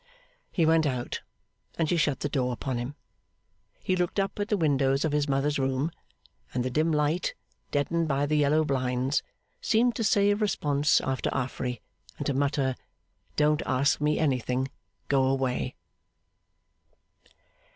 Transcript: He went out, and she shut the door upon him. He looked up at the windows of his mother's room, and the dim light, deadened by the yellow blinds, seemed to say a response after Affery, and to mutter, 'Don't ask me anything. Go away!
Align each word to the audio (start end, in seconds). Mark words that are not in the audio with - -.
He 0.51 0.65
went 0.65 0.87
out, 0.87 1.21
and 1.77 1.87
she 1.87 1.95
shut 1.95 2.21
the 2.21 2.27
door 2.27 2.53
upon 2.53 2.79
him. 2.79 2.95
He 3.83 3.95
looked 3.95 4.19
up 4.19 4.39
at 4.39 4.47
the 4.47 4.57
windows 4.57 5.05
of 5.05 5.11
his 5.11 5.29
mother's 5.29 5.59
room, 5.59 5.91
and 6.55 6.65
the 6.65 6.71
dim 6.71 6.91
light, 6.91 7.35
deadened 7.69 8.07
by 8.07 8.25
the 8.25 8.35
yellow 8.35 8.65
blinds, 8.65 9.21
seemed 9.61 9.95
to 9.97 10.03
say 10.03 10.31
a 10.31 10.35
response 10.35 11.01
after 11.01 11.29
Affery, 11.31 11.81
and 12.17 12.25
to 12.25 12.33
mutter, 12.33 12.73
'Don't 13.35 13.61
ask 13.67 14.01
me 14.01 14.17
anything. 14.17 14.71
Go 15.07 15.25
away! 15.25 15.75